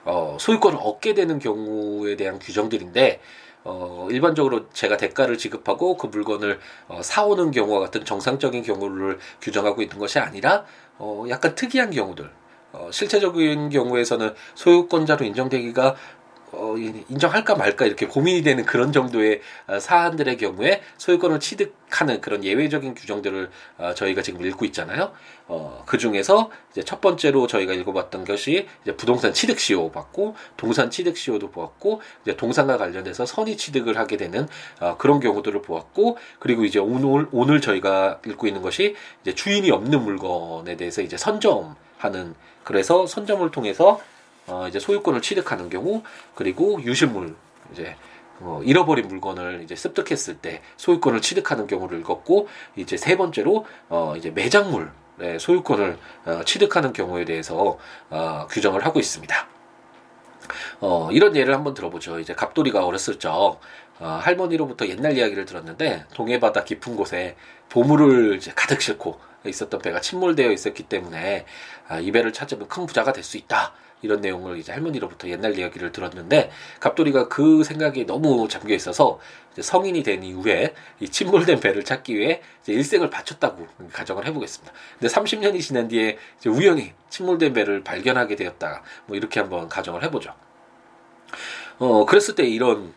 [0.06, 3.20] 어, 소유권을 얻게 되는 경우에 대한 규정들인데
[3.64, 10.00] 어, 일반적으로 제가 대가를 지급하고 그 물건을 어, 사오는 경우와 같은 정상적인 경우를 규정하고 있는
[10.00, 10.66] 것이 아니라
[10.98, 12.30] 어, 약간 특이한 경우들.
[12.74, 15.96] 어, 실체적인 경우에서는 소유권자로 인정되기가
[16.54, 22.94] 어, 인정할까 말까 이렇게 고민이 되는 그런 정도의 어, 사안들의 경우에 소유권을 취득하는 그런 예외적인
[22.96, 25.14] 규정들을 어, 저희가 지금 읽고 있잖아요.
[25.48, 30.90] 어, 그 중에서 이제 첫 번째로 저희가 읽어봤던 것이 이제 부동산 취득 시효 받고 동산
[30.90, 34.48] 취득 시효도 보았고 이제 동산과 관련해서 선의 취득을 하게 되는
[34.80, 40.04] 어, 그런 경우들을 보았고 그리고 이제 오늘 오늘 저희가 읽고 있는 것이 이제 주인이 없는
[40.04, 44.00] 물건에 대해서 이제 선점하는 그래서 선점을 통해서
[44.48, 46.04] 어, 이제 소유권을 취득하는 경우
[46.36, 47.36] 그리고 유실물
[47.72, 47.96] 이제
[48.40, 54.32] 어, 잃어버린 물건을 이제 습득했을 때 소유권을 취득하는 경우를 읽었고 이제 세 번째로 어, 이제
[54.32, 57.78] 매장물 의 소유권을 어, 취득하는 경우에 대해서
[58.10, 59.48] 어, 규정을 하고 있습니다.
[60.80, 62.20] 어, 이런 예를 한번 들어보죠.
[62.20, 63.60] 이제 갑돌이가 어렸을 적
[64.00, 67.36] 어, 할머니로부터 옛날 이야기를 들었는데 동해바다 깊은 곳에
[67.70, 71.46] 보물을 이제 가득 싣고 있었던 배가 침몰되어 있었기 때문에
[71.88, 73.74] 아, 이 배를 찾으면 큰 부자가 될 수 있다.
[74.02, 79.20] 이런 내용을 이제 할머니로부터 옛날 이야기를 들었는데 갑돌이가 그 생각에 너무 잠겨 있어서
[79.60, 84.74] 성인이 된 이후에 이 침몰된 배를 찾기 위해 일생을 바쳤다고 가정을 해보겠습니다.
[85.00, 88.84] 근데 30년이 지난 뒤에 우연히 침몰된 배를 발견하게 되었다.
[89.06, 90.34] 뭐 이렇게 한번 가정을 해보죠.
[91.80, 92.94] 어 그랬을 때 이런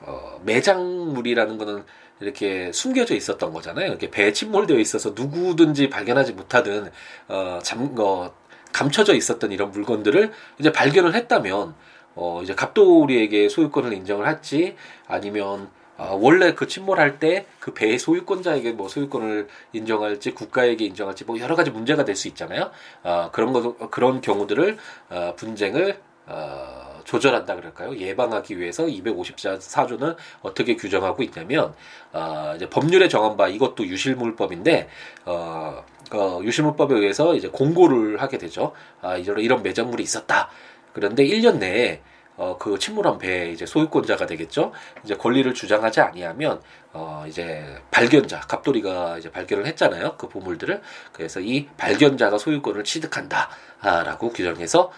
[0.00, 1.84] 어, 매장물이라는 거는
[2.20, 3.88] 이렇게 숨겨져 있었던 거잖아요.
[3.88, 6.90] 이렇게 배에 침몰되어 있어서 누구든지 발견하지 못하든
[7.28, 8.32] 어, 잠, 어,
[8.72, 11.74] 감춰져 있었던 이런 물건들을 이제 발견을 했다면
[12.14, 14.76] 어 이제 갑돌이에게 소유권을 인정을 할지
[15.06, 21.40] 아니면 어, 원래 그 침몰할 때 그 배의 소유권자에게 뭐 소유권을 인정할지 국가에게 인정할지 뭐
[21.40, 22.70] 여러 가지 문제가 될 수 있잖아요.
[23.02, 24.78] 어, 그런 거 그런 경우들을
[25.10, 27.96] 어, 분쟁을 어, 조절한다 그럴까요?
[27.96, 31.72] 예방하기 위해서 254조는 어떻게 규정하고 있냐면
[32.12, 34.88] 어, 이제 법률에 정한 바 이것도 유실물법인데
[35.24, 38.72] 어, 어, 유실물법에 의해서 이제 공고를 하게 되죠.
[39.00, 40.50] 아, 이런, 이런 매장물이 있었다.
[40.92, 42.00] 그런데 1년 내에
[42.36, 44.72] 어, 그 침몰한 배의 이제 소유권자가 되겠죠.
[45.04, 46.60] 이제 권리를 주장하지 아니하면
[46.92, 50.16] 어, 이제 발견자, 갑돌이가 이제 발견을 했잖아요.
[50.16, 50.82] 그 보물들을.
[51.12, 54.92] 그래서 이 발견자가 소유권을 취득한다라고 규정해서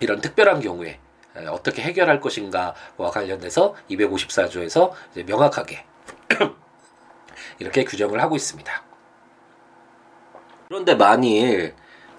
[0.00, 0.98] 이런 특별한 경우에
[1.48, 5.84] 어떻게 해결할 것인가와 관련돼서 254조에서 이제 명확하게
[7.58, 8.82] 이렇게 규정을 하고 있습니다.
[10.68, 11.74] 그런데 만일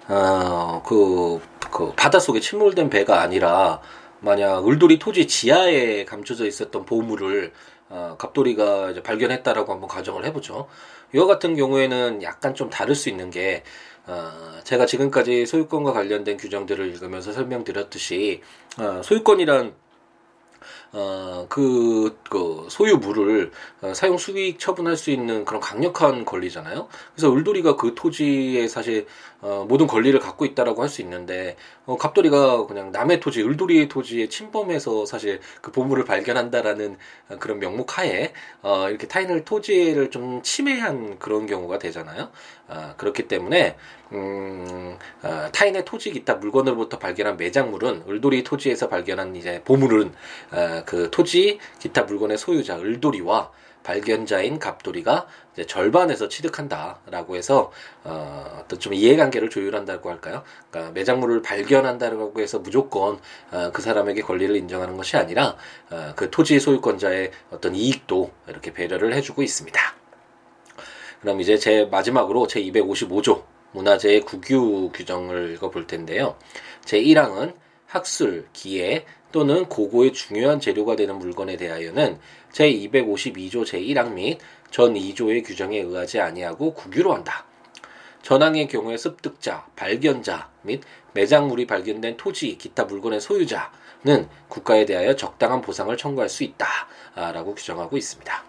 [0.08, 3.80] 어 그 그 바닷속에 침몰된 배가 아니라
[4.20, 7.52] 만약 울돌이 토지 지하에 감춰져 있었던 보물을
[7.90, 10.68] 어, 갑돌이가 이제 발견했다라고 한번 가정을 해보죠.
[11.14, 13.62] 이와 같은 경우에는 약간 좀 다를 수 있는 게
[14.06, 18.42] 어, 제가 지금까지 소유권과 관련된 규정들을 읽으면서 설명드렸듯이
[18.78, 19.74] 어, 소유권이란
[20.92, 26.88] 어, 그, 그, 소유물을 어, 사용 수익 처분할 수 있는 그런 강력한 권리잖아요.
[27.14, 29.06] 그래서 을돌이가 그 토지에 사실,
[29.40, 34.28] 어, 모든 권리를 갖고 있다라고 할 수 있는데, 어, 갑돌이가 그냥 남의 토지, 을돌이의 토지에
[34.28, 36.96] 침범해서 사실 그 보물을 발견한다라는
[37.38, 42.30] 그런 명목 하에, 어, 이렇게 타인을 토지를 좀 침해한 그런 경우가 되잖아요.
[42.68, 43.76] 어, 그렇기 때문에,
[44.12, 50.12] 음, 어, 타인의 토지 기타 물건으로부터 발견한 매장물은 을돌이 토지에서 발견한 이제 보물은
[50.52, 53.50] 어, 그 토지 기타 물건의 소유자 을돌이와
[53.88, 57.72] 발견자인 갑돌이가 이제 절반에서 취득한다라고 해서
[58.04, 60.42] 어, 어떤 좀 이해관계를 조율한다고 할까요?
[60.70, 63.18] 그러니까 매장물을 발견한다고 해서 무조건
[63.50, 65.56] 어, 그 사람에게 권리를 인정하는 것이 아니라
[65.90, 69.80] 어, 그 토지 소유권자의 어떤 이익도 이렇게 배려를 해주고 있습니다.
[71.22, 76.36] 그럼 이제 제 마지막으로 제 255조 문화재의 국유 규정을 읽어볼 텐데요.
[76.84, 77.54] 제 1항은
[77.88, 82.18] 학술, 기회 또는 고고의 중요한 재료가 되는 물건에 대하여는
[82.52, 84.38] 제252조 제1항 및
[84.70, 87.46] 전 2조의 규정에 의하지 아니하고 국유로 한다.
[88.22, 90.82] 전항의 경우에 습득자, 발견자 및
[91.14, 98.44] 매장물이 발견된 토지, 기타 물건의 소유자는 국가에 대하여 적당한 보상을 청구할 수 있다라고 규정하고 있습니다.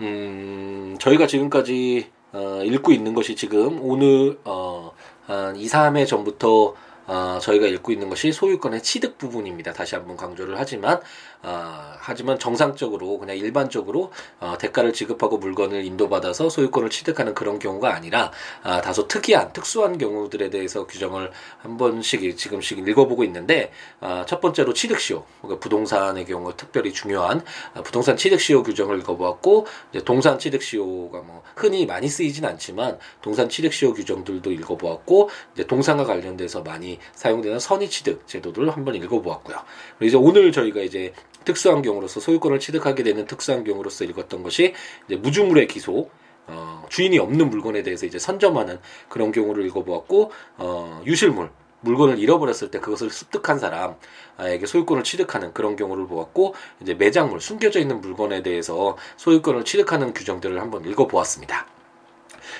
[0.00, 4.92] 음, 저희가 지금까지 어, 읽고 있는 것이 지금 오늘 어,
[5.26, 6.74] 한 2, 3회 전부터
[7.06, 9.72] 어, 저희가 읽고 있는 것이 소유권의 취득 부분입니다.
[9.72, 11.00] 다시 한번 강조를 하지만
[11.42, 18.32] 어, 하지만 정상적으로 그냥 일반적으로 어, 대가를 지급하고 물건을 인도받아서 소유권을 취득하는 그런 경우가 아니라
[18.62, 24.72] 아, 다소 특이한 특수한 경우들에 대해서 규정을 한 번씩 지금씩 읽어보고 있는데 아, 첫 번째로
[24.72, 31.42] 취득시효 그러니까 부동산의 경우 특별히 중요한 아, 부동산 취득시효 규정을 읽어보았고 이제 동산 취득시효가 뭐
[31.56, 38.70] 흔히 많이 쓰이진 않지만 동산 취득시효 규정들도 읽어보았고 이제 동산과 관련돼서 많이 사용되는 선의취득 제도들을
[38.70, 39.56] 한번 읽어보았고요.
[39.98, 41.12] 그리고 이제 오늘 저희가 이제
[41.44, 44.74] 특수한 경우로서 소유권을 취득하게 되는 특수한 경우로서 읽었던 것이
[45.06, 46.10] 이제 무주물의 기소,
[46.46, 48.78] 어, 주인이 없는 물건에 대해서 이제 선점하는
[49.08, 51.50] 그런 경우를 읽어보았고, 어, 유실물,
[51.82, 58.00] 물건을 잃어버렸을 때 그것을 습득한 사람에게 소유권을 취득하는 그런 경우를 보았고 이제 매장물 숨겨져 있는
[58.00, 61.66] 물건에 대해서 소유권을 취득하는 규정들을 한번 읽어보았습니다.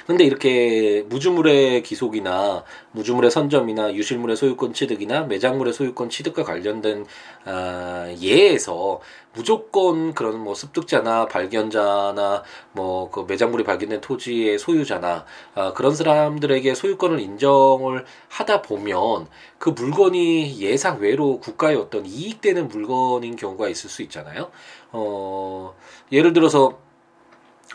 [0.06, 7.06] 근데 이렇게 무주물의 기속이나 무주물의 선점이나 유실물의 소유권 취득이나 매장물의 소유권 취득과 관련된
[7.44, 9.00] 아, 예에서
[9.34, 17.20] 무조건 그런 뭐 습득자나 발견자나 뭐 그 매장물이 발견된 토지의 소유자나 아, 그런 사람들에게 소유권을
[17.20, 24.50] 인정을 하다 보면 그 물건이 예상 외로 국가의 어떤 이익되는 물건인 경우가 있을 수 있잖아요.
[24.92, 25.74] 어,
[26.10, 26.78] 예를 들어서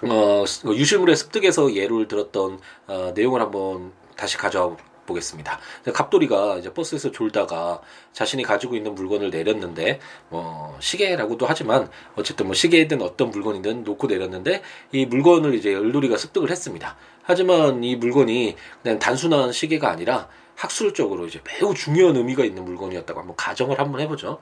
[0.03, 4.75] 어, 유실물의 습득에서 예를 들었던 어, 내용을 한번 다시 가져와
[5.07, 5.57] 보겠습니다.
[5.93, 7.81] 갑돌이가 이제 버스에서 졸다가
[8.11, 14.61] 자신이 가지고 있는 물건을 내렸는데 뭐 시계라고도 하지만 어쨌든 뭐 시계든 어떤 물건이든 놓고 내렸는데
[14.91, 16.97] 이 물건을 이제 을돌이가 습득을 했습니다.
[17.23, 23.35] 하지만 이 물건이 그냥 단순한 시계가 아니라 학술적으로 이제 매우 중요한 의미가 있는 물건이었다고 한번
[23.35, 24.39] 가정을 한번 해보죠.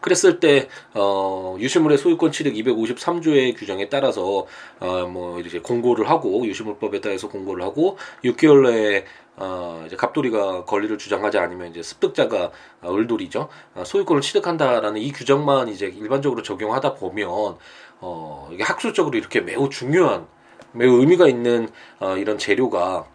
[0.00, 4.46] 그랬을 때, 어, 유실물의 소유권 취득 253조의 규정에 따라서,
[4.78, 9.04] 어, 뭐, 이제 공고를 하고, 유실물법에 따라서 공고를 하고, 6개월 내에,
[9.36, 12.50] 어, 이제 갑돌이가 권리를 주장하지 않으면 이제 습득자가
[12.82, 13.48] 어, 을돌이죠.
[13.74, 17.56] 어, 소유권을 취득한다라는 이 규정만 이제 일반적으로 적용하다 보면,
[18.00, 20.26] 어, 이게 학술적으로 이렇게 매우 중요한,
[20.72, 21.68] 매우 의미가 있는,
[22.00, 23.06] 어, 이런 재료가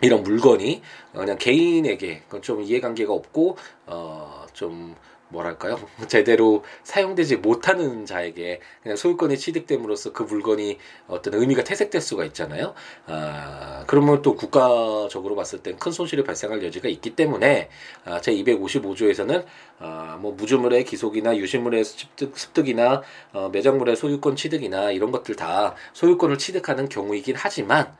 [0.00, 4.94] 이런 물건이 그냥 개인에게 좀 이해관계가 없고 어좀
[5.28, 12.74] 뭐랄까요 제대로 사용되지 못하는 자에게 그냥 소유권이 취득됨으로써 그 물건이 어떤 의미가 퇴색될 수가 있잖아요.
[13.06, 17.68] 아 그러면 또 국가적으로 봤을 땐 큰 손실이 발생할 여지가 있기 때문에
[18.04, 19.44] 아, 제 255조에서는
[19.78, 26.38] 아, 뭐 무주물의 기속이나 유실물의 습득, 습득이나 어, 매장물의 소유권 취득이나 이런 것들 다 소유권을
[26.38, 27.94] 취득하는 경우이긴 하지만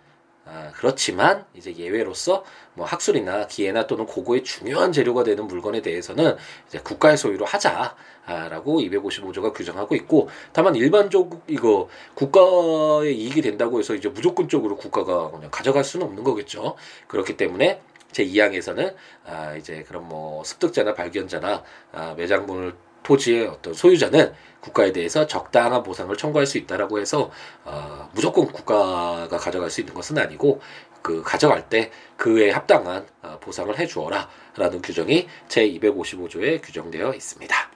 [0.47, 6.37] 아, 그렇지만 이제 예외로서 뭐 학술이나 기회나 또는 고고의 중요한 재료가 되는 물건에 대해서는
[6.69, 14.09] 이제 국가의 소유로 하자라고 255조가 규정하고 있고 다만 일반적 이거 국가의 이익이 된다고 해서 이제
[14.09, 16.77] 무조건적으로 국가가 그냥 가져갈 수는 없는 거겠죠.
[17.09, 17.81] 그렇기 때문에
[18.13, 18.95] 제 2항에서는
[19.27, 26.15] 아 이제 그런 뭐 습득자나 발견자나 아 매장물을 토지의 어떤 소유자는 국가에 대해서 적당한 보상을
[26.17, 27.31] 청구할 수 있다라고 해서
[27.65, 30.61] 어, 무조건 국가가 가져갈 수 있는 것은 아니고
[31.03, 37.71] 그 가져갈 때 그에 합당한 어, 보상을 해주어라라는 규정이 제 255조에 규정되어 있습니다.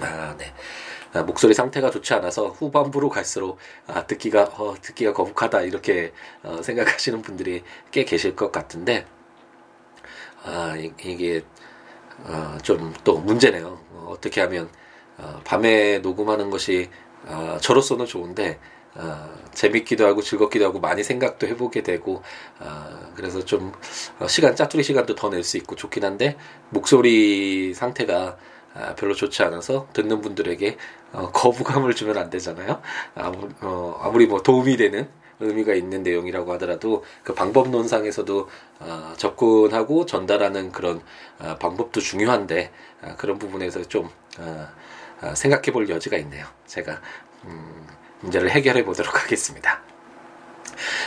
[0.00, 0.52] 아, 네.
[1.12, 7.22] 아, 목소리 상태가 좋지 않아서 후반부로 갈수록 아, 듣기가 어, 듣기가 거북하다 이렇게 어, 생각하시는
[7.22, 9.06] 분들이 꽤 계실 것 같은데
[10.42, 11.44] 아, 이, 이게
[12.24, 13.78] 어, 좀또 문제네요.
[13.92, 14.68] 어, 떻게 하면
[15.18, 16.90] 어, 밤에 녹음하는 것이
[17.26, 18.58] 어, 저로서는 좋은데
[18.94, 22.22] 어, 재밌기도 하고 즐겁기도 하고 많이 생각도 해보게 되고
[22.60, 23.72] 어, 그래서 좀
[24.20, 26.36] 어, 시간 짜투리 시간도 더 낼 수 있고 좋긴 한데
[26.70, 28.36] 목소리 상태가
[28.76, 30.76] 아, 별로 좋지 않아서 듣는 분들에게
[31.12, 32.80] 어, 거부감을 주면 안 되잖아요.
[33.14, 35.08] 아무, 어, 아무리 뭐 도움이 되는
[35.44, 38.48] 의미가 있는 내용이라고 하더라도 그 방법론상에서도
[38.80, 41.00] 어, 접근하고 전달하는 그런
[41.38, 42.70] 어, 방법도 중요한데
[43.02, 44.68] 어, 그런 부분에서 좀 어,
[45.22, 46.46] 어, 생각해 볼 여지가 있네요.
[46.66, 47.00] 제가
[47.44, 47.86] 음,
[48.20, 49.82] 문제를 해결해 보도록 하겠습니다.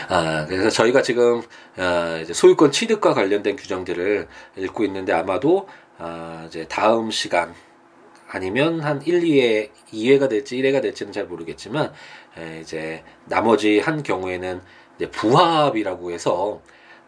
[0.08, 1.42] 아, 그래서 저희가 지금
[1.76, 7.54] 어, 이제 소유권 취득과 관련된 규정들을 읽고 있는데 아마도 어, 이제 다음 시간
[8.28, 11.92] 아니면 한 1, 2회, 2회가 될지 1회가 될지는 잘 모르겠지만
[12.36, 14.60] 에, 이제 나머지 한 경우에는
[15.10, 16.60] 부합이라고 해서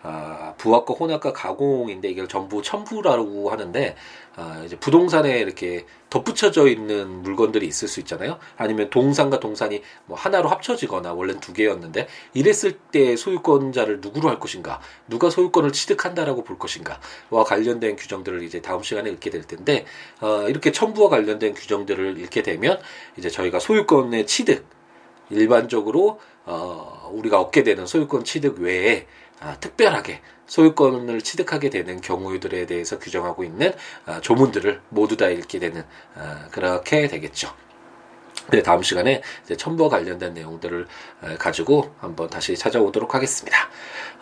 [0.03, 3.97] 아, 부합과 혼합과 가공인데 이걸 전부 첨부라고 하는데
[4.37, 8.39] 아, 이제 부동산에 이렇게 덧붙여져 있는 물건들이 있을 수 있잖아요.
[8.57, 14.81] 아니면 동산과 동산이 뭐 하나로 합쳐지거나 원래는 두 개였는데 이랬을 때 소유권자를 누구로 할 것인가,
[15.07, 19.85] 누가 소유권을 취득한다라고 볼 것인가와 관련된 규정들을 이제 다음 시간에 읽게 될 텐데
[20.21, 22.81] 어, 이렇게 첨부와 관련된 규정들을 읽게 되면
[23.19, 24.65] 이제 저희가 소유권의 취득
[25.31, 29.07] 일반적으로 어, 우리가 얻게 되는 소유권 취득 외에
[29.40, 33.72] 아, 특별하게 소유권을 취득하게 되는 경우들에 대해서 규정하고 있는
[34.05, 37.55] 아, 조문들을 모두 다 읽게 되는 아, 그렇게 되겠죠.
[38.50, 40.88] 네, 다음 시간에 이제 첨부와 관련된 내용들을
[41.38, 43.57] 가지고 한번 다시 찾아오도록 하겠습니다.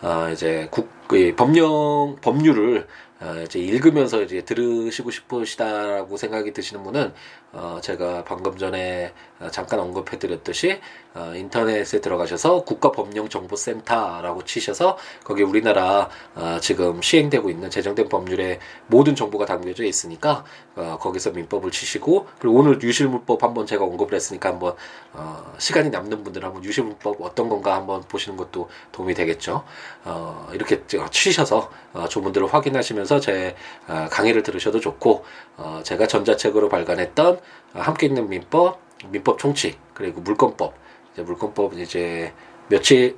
[0.01, 0.89] 아, 이제 국,
[1.35, 2.87] 법령, 법률을
[3.21, 7.13] 어, 이제 읽으면서 이제 들으시고 싶으시다라고 생각이 드시는 분은
[7.51, 10.79] 어, 제가 방금 전에 어, 잠깐 언급해드렸듯이
[11.15, 19.45] 어, 인터넷에 들어가셔서 국가법령정보센터라고 치셔서 거기 우리나라 어, 지금 시행되고 있는 제정된 법률의 모든 정보가
[19.45, 20.43] 담겨져 있으니까
[20.75, 24.75] 어, 거기서 민법을 치시고 그리고 오늘 유실물법 한번 제가 언급을 했으니까 한번
[25.13, 29.63] 어, 시간이 남는 분들 한번 유실물법 어떤 건가 한번 보시는 것도 도움이 되겠죠.
[30.05, 33.55] 어, 이렇게 치셔서 어, 조문들을 확인하시면서 제
[33.87, 35.25] 어, 강의를 들으셔도 좋고
[35.57, 37.38] 어, 제가 전자책으로 발간했던
[37.73, 40.73] 어, 함께 있는 민법, 민법 총칙 그리고 물권법.
[41.13, 42.33] 이제 물권법 이제
[42.69, 43.17] 며칠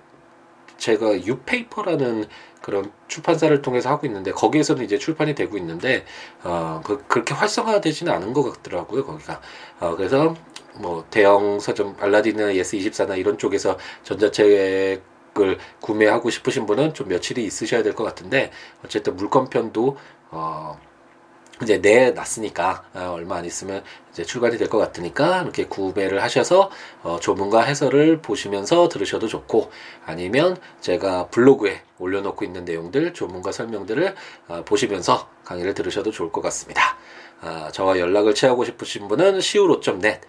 [0.78, 2.26] 제가 유페이퍼라는
[2.62, 6.06] 그런 출판사를 통해서 하고 있는데 거기에서는 이제 출판이 되고 있는데
[6.44, 9.42] 어 그, 그렇게 활성화되지는 않은 것 같더라고요 거기가.
[9.80, 10.36] 어 그래서
[10.76, 15.02] 뭐 대형 서점 알라딘이나 예스24나 이런 쪽에서 전자책을
[15.82, 18.52] 구매하고 싶으신 분은 좀 며칠이 있으셔야 될 것 같은데
[18.86, 19.98] 어쨌든 물권편도
[20.32, 20.80] 어
[21.62, 26.70] 이제 내놨으니까 어, 얼마 안 있으면 이제 출간이 될 것 같으니까 이렇게 구매를 하셔서
[27.04, 29.70] 어, 조문과 해설을 보시면서 들으셔도 좋고
[30.06, 34.16] 아니면 제가 블로그에 올려놓고 있는 내용들 조문과 설명들을
[34.48, 36.98] 어, 보시면서 강의를 들으셔도 좋을 것 같습니다.
[37.42, 40.22] 어, 저와 연락을 취하고 싶으신 분은 siwo.net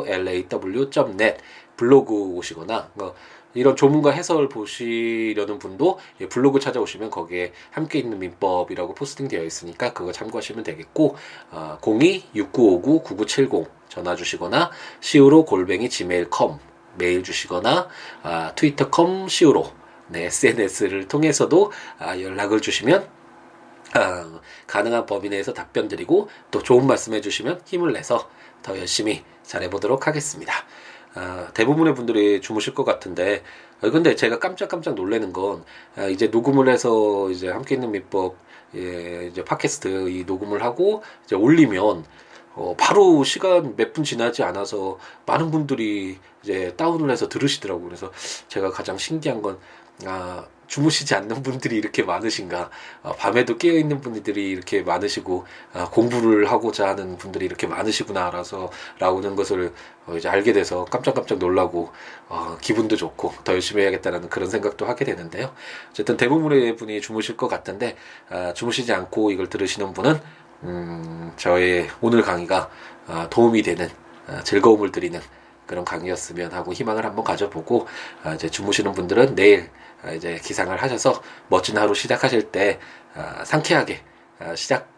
[0.00, 1.36] siwoolaw.net
[1.76, 3.14] 블로그 오시거나 뭐
[3.54, 10.12] 이런 조문과 해설 보시려는 분도 블로그 찾아오시면 거기에 함께 있는 민법이라고 포스팅 되어 있으니까 그거
[10.12, 11.16] 참고하시면 되겠고
[11.50, 16.58] 어, 02-6959-9970 전화 주시거나 시우로 골뱅이 gmail.com
[16.96, 17.88] 메일 주시거나
[18.22, 19.70] 아, 트위터컴 시우로
[20.08, 23.08] 네, SNS를 통해서도 아, 연락을 주시면
[23.94, 28.28] 아, 가능한 범위 내에서 답변 드리고 또 좋은 말씀 해주시면 힘을 내서
[28.62, 30.52] 더 열심히 잘해보도록 하겠습니다.
[31.14, 33.42] 아, 대부분의 분들이 주무실 것 같은데
[33.80, 35.64] 아, 근데 제가 깜짝깜짝 놀라는 건
[35.96, 38.36] 아, 이제 녹음을 해서 이제 함께 있는 민법
[38.76, 42.04] 예, 이제 팟캐스트 이 녹음을 하고 이제 올리면
[42.54, 47.84] 어, 바로 시간 몇 분 지나지 않아서 많은 분들이 이제 다운을 해서 들으시더라고요.
[47.86, 48.12] 그래서
[48.48, 49.58] 제가 가장 신기한 건
[50.06, 52.70] 아, 주무시지 않는 분들이 이렇게 많으신가,
[53.02, 59.34] 어, 밤에도 깨어 있는 분들이 이렇게 많으시고 어, 공부를 하고자 하는 분들이 이렇게 많으시구나라서 라고는
[59.34, 59.72] 것을
[60.06, 61.90] 어, 이제 알게 돼서 깜짝깜짝 놀라고
[62.28, 65.52] 어, 기분도 좋고 더 열심히 해야겠다라는 그런 생각도 하게 되는데요.
[65.90, 67.96] 어쨌든 대부분의 분이 주무실 것 같은데
[68.28, 70.20] 아, 주무시지 않고 이걸 들으시는 분은
[70.62, 72.70] 음, 저의 오늘 강의가
[73.08, 73.88] 아, 도움이 되는
[74.28, 75.20] 아, 즐거움을 드리는
[75.66, 77.88] 그런 강의였으면 하고 희망을 한번 가져보고
[78.22, 82.78] 아, 이제 주무시는 분들은 내일 아, 이제 기상을 하셔서 멋진 하루 시작하실 때
[83.14, 84.02] 아, 상쾌하게
[84.54, 84.88] 시작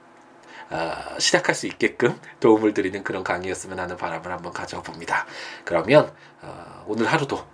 [1.18, 5.26] 시작할 수 있게끔 도움을 드리는 그런 강의였으면 하는 바람을 한번 가져봅니다.
[5.64, 7.44] 그러면 어, 오늘 하루도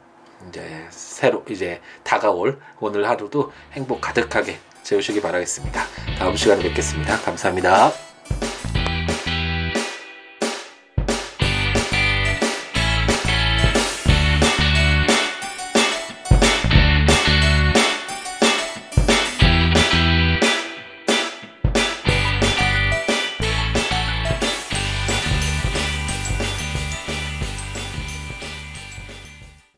[0.48, 5.82] 이제 새로 이제 다가올 오늘 하루도 행복 가득하게 채우시기 바라겠습니다.
[6.18, 7.18] 다음 시간에 뵙겠습니다.
[7.18, 8.07] 감사합니다.